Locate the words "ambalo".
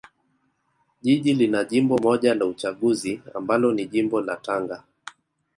3.33-3.71